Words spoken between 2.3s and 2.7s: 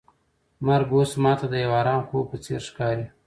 په څېر